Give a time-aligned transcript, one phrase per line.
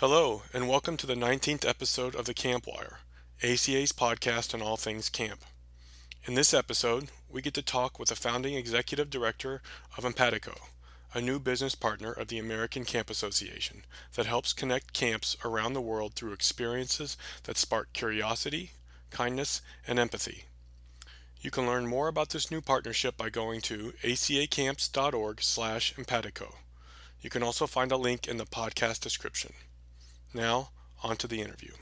[0.00, 2.98] Hello, and welcome to the 19th episode of the Campwire,
[3.42, 5.40] ACA's podcast on all things camp.
[6.22, 9.60] In this episode, we get to talk with the founding executive director
[9.96, 10.56] of Empatico,
[11.14, 13.82] a new business partner of the American Camp Association
[14.14, 18.70] that helps connect camps around the world through experiences that spark curiosity,
[19.10, 20.44] kindness, and empathy.
[21.40, 26.54] You can learn more about this new partnership by going to acacamps.org slash empatico.
[27.20, 29.54] You can also find a link in the podcast description.
[30.34, 30.70] Now,
[31.02, 31.72] on to the interview.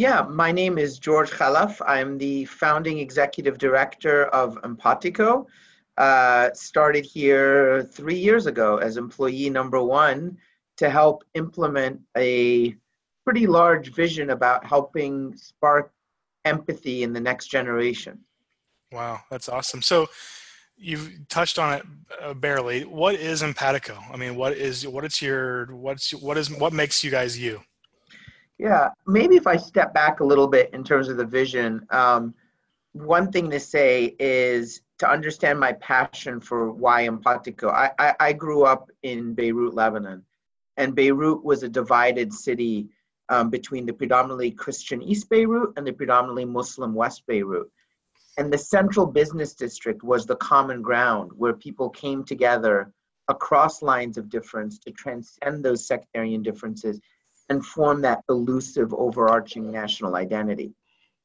[0.00, 1.78] Yeah, my name is George Khalaf.
[1.86, 5.44] I'm the founding executive director of Empatico.
[5.98, 10.38] Uh, started here three years ago as employee number one
[10.78, 12.74] to help implement a
[13.26, 15.92] pretty large vision about helping spark
[16.46, 18.20] empathy in the next generation.
[18.92, 19.82] Wow, that's awesome.
[19.82, 20.06] So
[20.78, 21.86] you've touched on it
[22.22, 22.86] uh, barely.
[22.86, 23.98] What is Empatico?
[24.10, 27.60] I mean, what is what is your what's what is what makes you guys you?
[28.60, 32.34] Yeah, maybe if I step back a little bit in terms of the vision, um,
[32.92, 37.70] one thing to say is to understand my passion for why Empatico.
[37.72, 40.22] I, I, I grew up in Beirut, Lebanon,
[40.76, 42.90] and Beirut was a divided city
[43.30, 47.70] um, between the predominantly Christian East Beirut and the predominantly Muslim West Beirut.
[48.36, 52.92] And the central business district was the common ground where people came together
[53.28, 57.00] across lines of difference to transcend those sectarian differences
[57.50, 60.72] and form that elusive overarching national identity.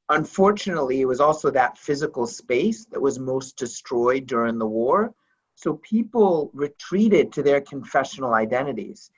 [0.10, 5.14] Unfortunately, it was also that physical space that was most destroyed during the war.
[5.56, 9.10] So people retreated to their confessional identities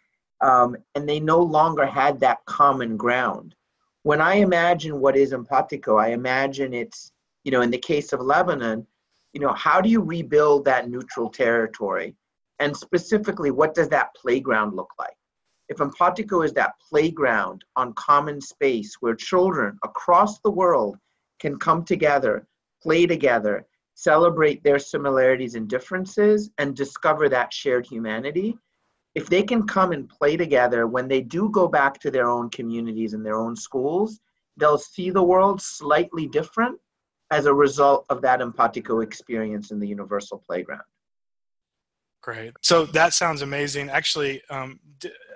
[0.42, 3.56] um, and they no longer had that common ground.
[4.04, 7.12] When I imagine what is Empatico, I imagine it's,
[7.44, 8.86] you know, in the case of Lebanon,
[9.34, 12.16] you know, how do you rebuild that neutral territory?
[12.60, 15.17] And specifically, what does that playground look like?
[15.70, 20.98] If Empatico is that playground on common space where children across the world
[21.40, 22.48] can come together,
[22.82, 28.58] play together, celebrate their similarities and differences, and discover that shared humanity,
[29.16, 32.50] if they can come and play together when they do go back to their own
[32.52, 34.20] communities and their own schools,
[34.58, 36.80] they'll see the world slightly different
[37.32, 40.84] as a result of that Empatico experience in the universal playground.
[42.22, 42.54] Great.
[42.62, 43.90] So that sounds amazing.
[43.90, 44.80] Actually, um,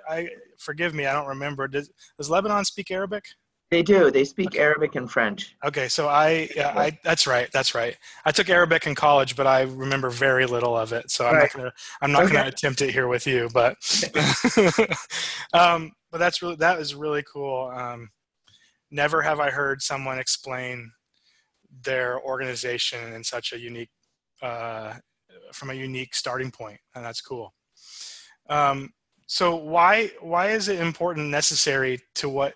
[0.09, 1.67] I forgive me, I don't remember.
[1.67, 3.25] Does, does Lebanon speak Arabic?
[3.71, 4.11] They do.
[4.11, 4.59] They speak okay.
[4.59, 5.55] Arabic and French.
[5.63, 7.97] Okay, so I, yeah, I, that's right, that's right.
[8.25, 11.09] I took Arabic in college, but I remember very little of it.
[11.09, 11.43] So I'm right.
[11.43, 12.33] not gonna, I'm not okay.
[12.33, 13.49] gonna attempt it here with you.
[13.53, 13.77] But,
[15.53, 17.71] um, but that's really that is really cool.
[17.73, 18.09] Um,
[18.91, 20.91] never have I heard someone explain
[21.85, 23.91] their organization in such a unique,
[24.41, 24.95] uh,
[25.53, 27.53] from a unique starting point, and that's cool.
[28.49, 28.89] Um,
[29.31, 32.55] so why why is it important necessary to what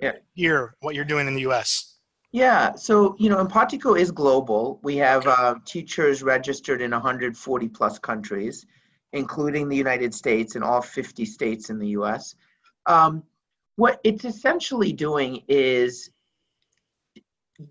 [0.00, 0.12] yeah.
[0.34, 1.96] here what you're doing in the U.S.
[2.30, 4.78] Yeah, so you know, Empatico is global.
[4.84, 8.66] We have uh, teachers registered in 140 plus countries,
[9.14, 12.36] including the United States and all 50 states in the U.S.
[12.86, 13.24] Um,
[13.74, 16.10] what it's essentially doing is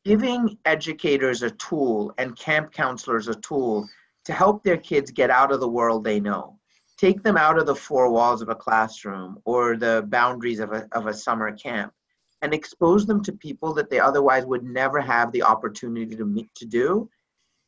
[0.03, 3.87] giving educators a tool and camp counselors a tool
[4.25, 6.54] to help their kids get out of the world they know
[6.97, 10.87] take them out of the four walls of a classroom or the boundaries of a,
[10.93, 11.93] of a summer camp
[12.41, 16.53] and expose them to people that they otherwise would never have the opportunity to meet
[16.55, 17.09] to do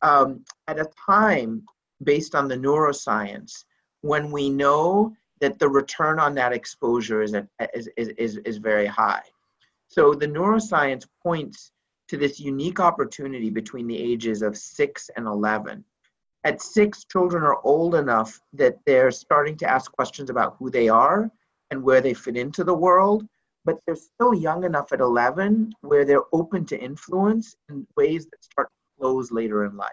[0.02, 1.64] um, at a time
[2.04, 3.66] based on the neuroscience
[4.02, 8.86] when we know that the return on that exposure is, a, is, is, is, very
[8.86, 9.24] high.
[9.88, 11.72] So the neuroscience points
[12.08, 15.84] to this unique opportunity between the ages of 6 and 11
[16.48, 20.88] at six, children are old enough that they're starting to ask questions about who they
[20.88, 21.30] are
[21.72, 23.28] and where they fit into the world,
[23.66, 28.42] but they're still young enough at 11 where they're open to influence in ways that
[28.42, 29.90] start to close later in life.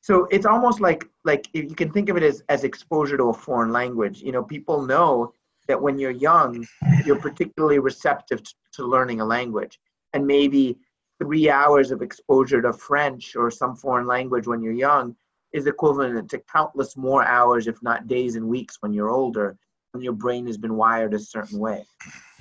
[0.00, 3.34] So it's almost like like you can think of it as, as exposure to a
[3.34, 4.22] foreign language.
[4.22, 5.34] You know, people know
[5.68, 6.66] that when you're young,
[7.04, 9.78] you're particularly receptive to, to learning a language.
[10.14, 10.78] And maybe
[11.22, 15.14] three hours of exposure to French or some foreign language when you're young
[15.52, 19.56] is equivalent to countless more hours, if not days and weeks, when you're older.
[19.94, 21.84] and your brain has been wired a certain way.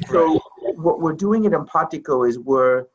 [0.10, 0.40] So
[0.76, 2.86] what we're doing at Empatico is we're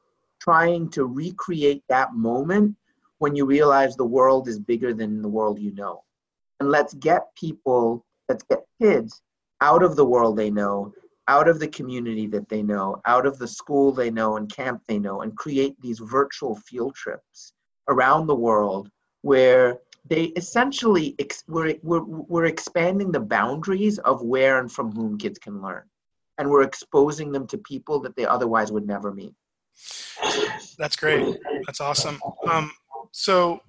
[0.41, 2.77] trying to recreate that moment
[3.19, 6.03] when you realize the world is bigger than the world you know.
[6.61, 9.23] And let's get people, let's get kids
[9.61, 10.93] out of the world they know,
[11.29, 14.83] out of the community that they know, out of the school they know and camp
[14.87, 17.53] they know, and create these virtual field trips
[17.89, 18.91] around the world
[19.23, 19.79] where
[20.09, 25.39] they essentially ex- we're, we're, we're expanding the boundaries of where and from whom kids
[25.39, 25.83] can learn.
[26.39, 29.35] And we're exposing them to people that they otherwise would never meet.
[30.79, 31.37] That's great.
[31.67, 32.21] That's awesome.
[32.49, 32.73] Um,
[33.13, 33.61] so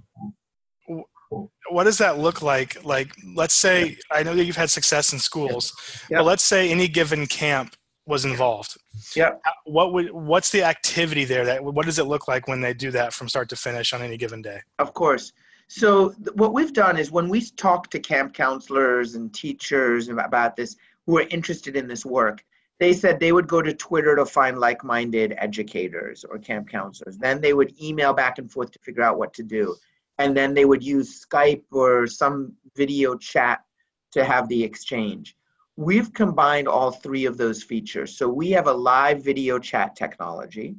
[1.69, 2.83] what does that look like?
[2.85, 5.73] Like let's say i know that you've had success in schools
[6.09, 6.19] yep.
[6.19, 7.75] but let's say any given camp
[8.05, 8.77] was involved.
[9.17, 9.31] Yeah.
[9.65, 12.89] What would what's the activity there that what does it look like when they do
[12.91, 14.61] that from start to finish on any given day?
[14.79, 15.33] Of course
[15.67, 20.55] so th- what we've done is when we talk to camp counselors and teachers about
[20.55, 20.75] this
[21.05, 22.43] who are interested in this work
[22.79, 27.17] they said they would go to twitter to find like-minded educators or camp counselors.
[27.17, 29.75] Then they would email back and forth to figure out what to do.
[30.19, 33.63] And then they would use skype or some video chat
[34.11, 35.35] to have the exchange.
[35.75, 38.17] We've combined all three of those features.
[38.17, 40.75] So we have a live video chat technology.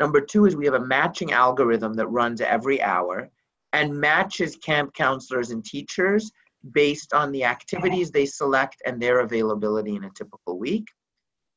[0.00, 3.30] Number two is we have a matching algorithm that runs every hour
[3.74, 6.30] and matches camp counselors and teachers
[6.72, 10.86] based on the activities they select and their availability in a typical week.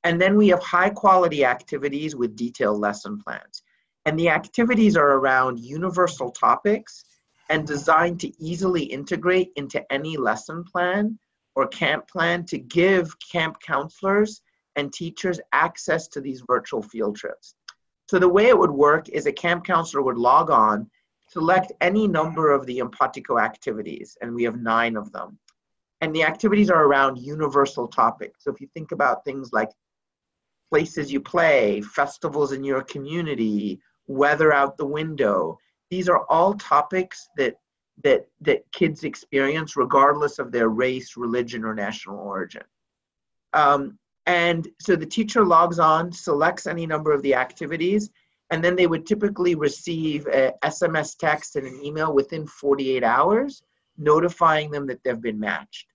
[0.04, 3.62] And then we have high quality activities with detailed lesson plans.
[4.06, 7.06] And the activities are around universal topics
[7.50, 11.20] and designed to easily integrate into any lesson plan
[11.56, 14.42] or camp plan to give camp counselors
[14.76, 17.54] and teachers access to these virtual field trips.
[18.10, 20.90] So the way it would work is a camp counselor would log on
[21.28, 25.38] select any number of the Empatico activities, and we have nine of them.
[26.02, 28.44] And the activities are around universal topics.
[28.44, 29.70] So if you think about things like
[30.70, 35.58] places you play, festivals in your community, weather out the window,
[35.90, 37.56] these are all topics that
[38.04, 42.64] that that kids experience regardless of their race, religion, or national origin.
[43.54, 43.98] Um,
[44.28, 48.12] and so the teacher logs on, selects any number of the activities,
[48.50, 53.62] and then they would typically receive a SMS text and an email within 48 hours
[53.98, 55.88] notifying them that they've been matched.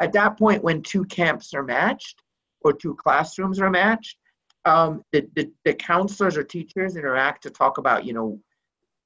[0.00, 2.22] At that point, when two camps are matched
[2.62, 4.16] or two classrooms are matched,
[4.64, 8.40] um, the, the, the counselors or teachers interact to talk about, you know,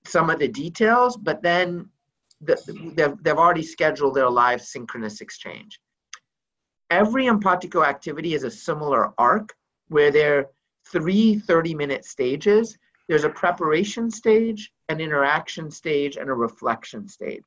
[0.04, 1.88] some of the details, but then
[2.40, 2.56] the,
[2.94, 5.80] they've, they've already scheduled their live synchronous exchange.
[6.90, 9.54] Every Empatico activity is a similar arc
[9.88, 10.46] where there are
[10.86, 12.76] three 30 minute stages
[13.08, 17.44] there's a preparation stage, an interaction stage, and a reflection stage.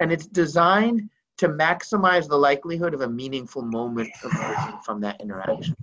[0.00, 1.08] And it's designed
[1.38, 5.76] to maximize the likelihood of a meaningful moment emerging from that interaction.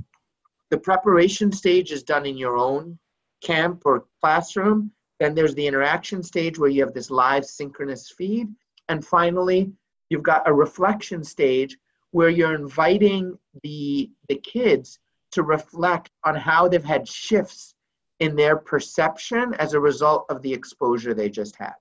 [0.70, 3.00] The preparation stage is done in your own
[3.42, 4.92] camp or classroom.
[5.20, 8.48] Then there's the interaction stage where you have this live synchronous feed.
[8.90, 9.72] And finally,
[10.10, 11.78] you've got a reflection stage
[12.12, 15.00] where you're inviting the, the kids
[15.32, 17.75] to reflect on how they've had shifts
[18.20, 21.74] in their perception as a result of the exposure they just had.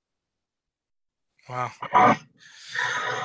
[1.49, 1.71] Wow.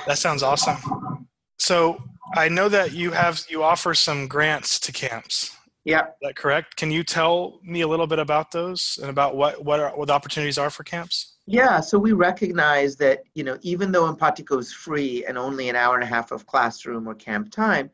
[0.08, 1.28] That sounds awesome.
[1.58, 2.02] So
[2.36, 5.56] I know that you have you offer some grants to camps.
[5.86, 6.02] Yeah.
[6.02, 6.76] Is that correct?
[6.76, 10.08] Can you tell me a little bit about those and about what what, are, what
[10.08, 11.38] the opportunities are for camps?
[11.52, 15.76] Yeah, so we recognize that, you know, even though Empatico is free and only an
[15.76, 17.90] hour and a half of classroom or camp time,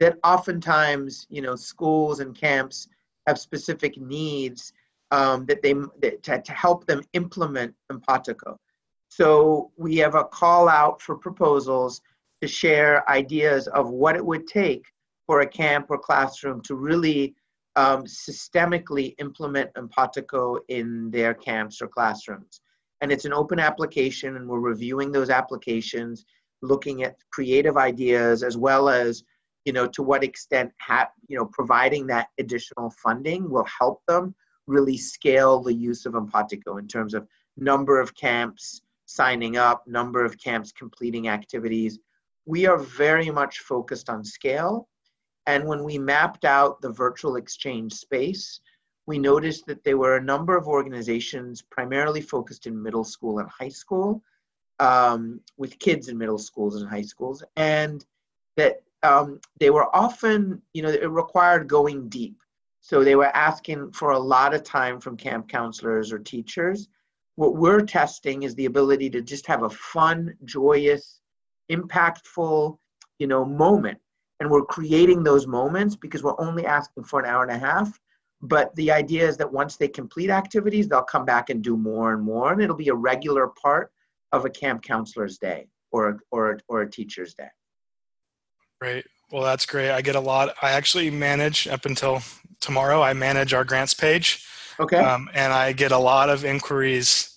[0.00, 2.88] that oftentimes, you know, schools and camps
[3.26, 4.72] have specific needs
[5.10, 8.56] um, that they that, to, to help them implement Empatico.
[9.08, 12.00] So we have a call out for proposals
[12.42, 14.84] to share ideas of what it would take
[15.26, 17.34] for a camp or classroom to really
[17.76, 22.60] um, systemically implement Empatico in their camps or classrooms.
[23.00, 26.24] And it's an open application, and we're reviewing those applications,
[26.62, 29.24] looking at creative ideas as well as
[29.64, 34.34] you know to what extent ha- you know providing that additional funding will help them
[34.66, 40.24] really scale the use of empatico in terms of number of camps signing up number
[40.24, 41.98] of camps completing activities.
[42.46, 44.88] We are very much focused on scale.
[45.46, 48.60] And when we mapped out the virtual exchange space
[49.06, 53.48] we noticed that there were a number of organizations primarily focused in middle school and
[53.50, 54.22] high school
[54.80, 58.04] um, with kids in middle schools and high schools and
[58.56, 62.36] that um, they were often, you know, it required going deep.
[62.80, 66.88] So they were asking for a lot of time from camp counselors or teachers.
[67.36, 71.20] What we're testing is the ability to just have a fun, joyous,
[71.70, 72.76] impactful,
[73.18, 73.98] you know, moment
[74.40, 77.98] and we're creating those moments because we're only asking for an hour and a half
[78.42, 82.12] but the idea is that once they complete activities they'll come back and do more
[82.12, 83.90] and more and it'll be a regular part
[84.32, 87.48] of a camp counselor's day or or or a teacher's day
[88.84, 89.06] great.
[89.32, 89.90] Well that's great.
[89.90, 92.22] I get a lot i actually manage up until
[92.60, 94.44] tomorrow i manage our grants page.
[94.78, 94.98] Okay.
[94.98, 97.30] Um, and i get a lot of inquiries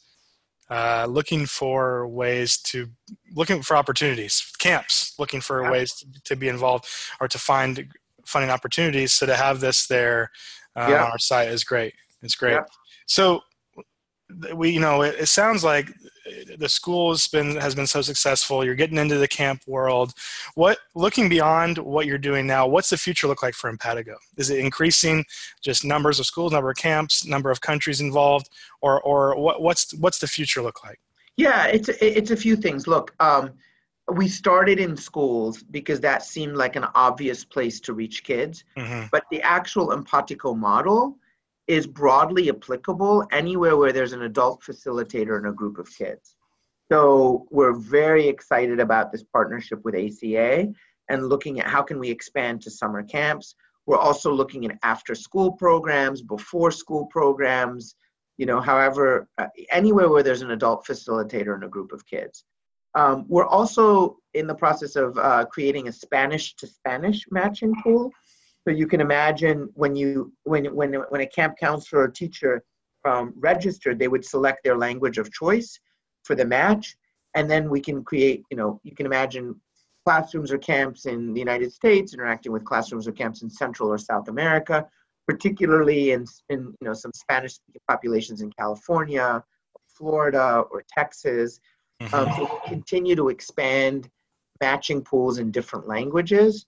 [0.70, 2.88] uh, looking for ways to
[3.34, 6.86] looking for opportunities camps looking for ways to, to, be involved
[7.22, 7.88] or to find
[8.28, 9.14] funding opportunities.
[9.14, 10.32] So to have this there
[10.76, 11.04] uh, yeah.
[11.06, 11.94] on our site is great.
[12.22, 12.54] It's great.
[12.54, 12.66] Yeah.
[13.08, 13.42] so
[14.54, 15.88] we you know it, it, sounds like
[16.58, 20.14] the school has been has been so successful you're getting into the camp world
[20.56, 24.50] what looking beyond what you're doing now what's the future look like for empatico is
[24.50, 25.24] it increasing
[25.62, 28.50] just numbers of schools number of camps number of countries involved
[28.82, 31.00] or or what, what's what's the future look like
[31.36, 33.52] yeah it's it's a few things look um,
[34.14, 39.06] we started in schools because that seemed like an obvious place to reach kids mm-hmm.
[39.12, 41.18] but the actual empatico model
[41.68, 46.36] is broadly applicable anywhere where there's an adult facilitator and a group of kids.
[46.92, 50.72] So we're very excited about this partnership with ACA
[51.10, 53.56] and looking at how can we expand to summer camps.
[53.86, 57.96] We're also looking at after school programs, before school programs,
[58.38, 62.44] you know, however, uh, anywhere where there's an adult facilitator and a group of kids.
[62.96, 68.12] Um, we're also in the process of uh, creating a Spanish to Spanish matching pool
[68.68, 72.66] so you can imagine when you when when when a camp counselor or teacher
[73.06, 75.80] um, registered, they would select their language of choice
[76.28, 76.98] for the match,
[77.36, 78.44] and then we can create.
[78.52, 79.60] You know, you can imagine
[80.06, 83.98] classrooms or camps in the United States interacting with classrooms or camps in Central or
[83.98, 84.86] South America,
[85.28, 89.44] particularly in in you know some Spanish speaking populations in California,
[89.86, 91.60] Florida, or Texas.
[92.02, 92.14] Mm-hmm.
[92.14, 94.10] Um, so continue to expand
[94.62, 96.66] matching pools in different languages.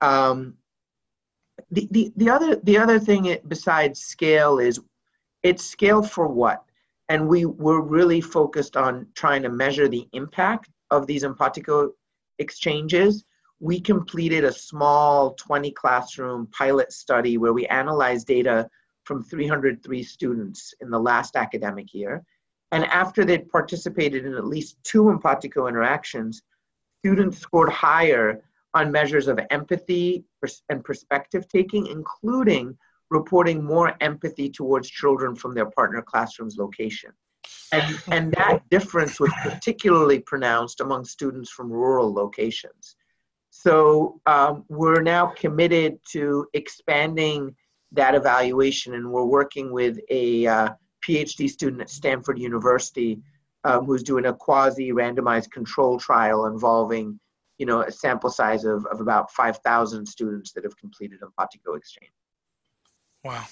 [0.00, 0.54] Um,
[1.70, 4.80] the, the, the other the other thing besides scale is
[5.42, 6.64] it's scale for what
[7.08, 11.90] and we were really focused on trying to measure the impact of these empatico
[12.38, 13.24] exchanges.
[13.60, 18.68] We completed a small 20 classroom pilot study where we analyzed data
[19.04, 22.22] from 303 students in the last academic year.
[22.72, 26.42] And after they'd participated in at least two empatico interactions
[26.98, 28.42] students scored higher
[28.74, 30.24] on measures of empathy
[30.68, 32.76] and perspective taking, including
[33.10, 37.10] reporting more empathy towards children from their partner classroom's location.
[37.72, 42.96] And, and that difference was particularly pronounced among students from rural locations.
[43.50, 47.54] So um, we're now committed to expanding
[47.92, 50.68] that evaluation, and we're working with a uh,
[51.06, 53.20] PhD student at Stanford University
[53.64, 57.18] um, who's doing a quasi randomized control trial involving
[57.58, 62.12] you know, a sample size of, of about 5,000 students that have completed Empatico Exchange.
[63.28, 63.44] Wow.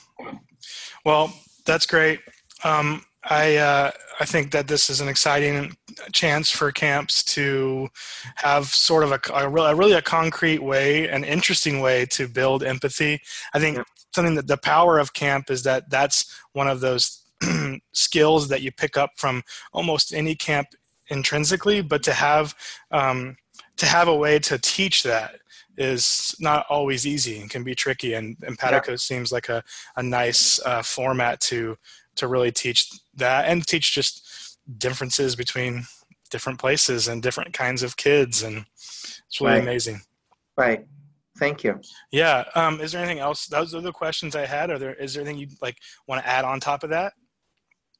[1.05, 1.35] Well,
[1.67, 2.21] that's great.
[2.65, 5.77] Um, I uh, I think that this is an exciting
[6.13, 7.89] chance for camps to
[8.37, 13.21] have sort of a, a, really a concrete way, an interesting way to build empathy.
[13.53, 13.79] I think
[14.15, 17.23] something that the power of camp is that that's one of those
[17.93, 19.43] skills that you pick up from
[19.75, 20.69] almost any camp
[21.09, 22.55] intrinsically, but to have
[22.93, 23.37] um,
[23.77, 25.35] to have a way to teach that
[25.77, 28.97] is not always easy and can be tricky and empatico yeah.
[28.97, 29.63] seems like a,
[29.97, 31.77] a nice uh, format to
[32.17, 35.85] to really teach that and teach just differences between
[36.31, 39.63] different places and different kinds of kids and it's really right.
[39.63, 40.01] amazing.
[40.57, 40.87] Right.
[41.39, 41.81] Thank you.
[42.11, 43.47] Yeah um, is there anything else?
[43.47, 44.71] Those are the questions i had.
[44.71, 47.13] Are there is there anything you like want to add on top of that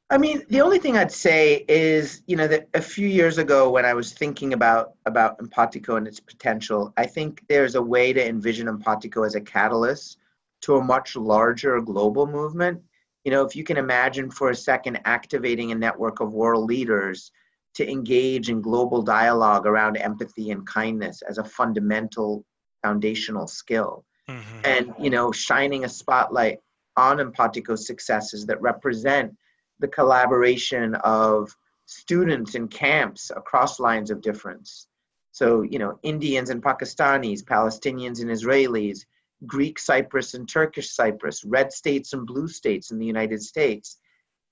[0.09, 3.71] I mean, the only thing I'd say is, you know, that a few years ago
[3.71, 8.13] when I was thinking about about Empatico and its potential, I think there's a way
[8.13, 10.19] to envision Empatico as a catalyst
[10.63, 12.81] to a much larger global movement.
[13.25, 17.33] You know, if you can imagine for a second activating a network of world leaders
[17.75, 22.45] to engage in global dialogue around empathy and kindness as a fundamental
[22.83, 24.05] foundational skill.
[24.29, 24.61] Mm-hmm.
[24.65, 26.61] And, you know, shining a spotlight
[26.97, 29.37] on Empatico's successes that represent
[29.79, 31.55] the collaboration of
[31.87, 34.89] students in camps across lines of difference.
[35.33, 39.05] So, you know, Indians and Pakistanis, Palestinians and Israelis,
[39.47, 43.99] Greek Cyprus and Turkish Cyprus, red states and blue states in the United States.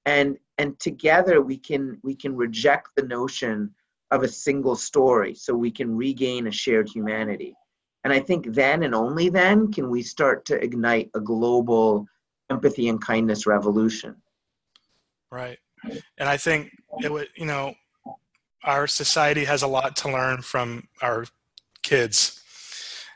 [0.04, 3.74] And and together we can we can reject the notion
[4.10, 7.54] of a single story so we can regain a shared humanity.
[8.04, 12.06] And I think then and only then can we start to ignite a global
[12.50, 14.16] empathy and kindness revolution.
[15.34, 15.58] Right.
[16.16, 16.70] And I think
[17.02, 17.74] it would, you know,
[18.62, 21.26] our society has a lot to learn from our
[21.82, 22.40] kids.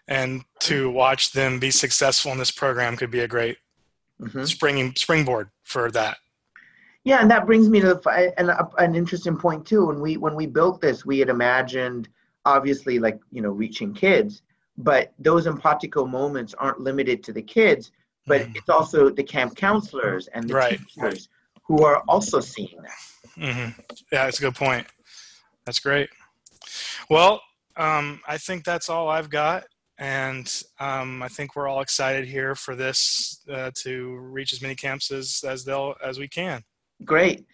[0.09, 3.59] and to watch them be successful in this program could be a great
[4.21, 4.45] mm-hmm.
[4.45, 6.17] springing springboard for that.
[7.05, 9.87] Yeah, and that brings me to the, an, an interesting point too.
[9.87, 12.09] When we when we built this, we had imagined
[12.47, 14.43] obviously like you know reaching kids,
[14.79, 17.93] but those empatico moments aren't limited to the kids,
[18.27, 18.57] but mm-hmm.
[18.57, 20.81] it's also the camp counselors and the right.
[20.81, 21.29] teachers
[21.69, 23.41] who are also seeing that.
[23.41, 23.81] Mm-hmm.
[24.11, 24.87] Yeah, that's a good point.
[25.65, 26.09] That's great.
[27.09, 27.41] Well,
[27.77, 29.65] um, I think that's all I've got
[29.99, 34.77] and um, I think we're all excited here for this uh, to reach as many
[34.77, 36.63] camps as as they'll as we can.
[37.05, 37.45] Great.